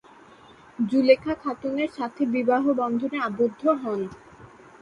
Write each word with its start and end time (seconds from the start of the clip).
জুলেখা 0.79 1.33
খাতুনের 1.35 1.89
সাথে 1.97 2.21
বিবাহ 2.35 2.63
বন্ধনে 2.81 3.17
আবদ্ধ 3.27 3.61
হন। 3.81 3.99